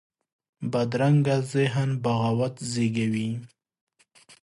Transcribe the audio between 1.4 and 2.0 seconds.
ذهن